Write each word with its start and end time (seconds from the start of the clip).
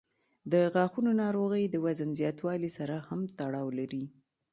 د 0.51 0.53
غاښونو 0.73 1.11
ناروغۍ 1.23 1.63
د 1.69 1.75
وزن 1.85 2.09
زیاتوالي 2.19 2.69
سره 2.77 2.95
هم 3.07 3.21
تړاو 3.39 3.67
لري. 3.79 4.03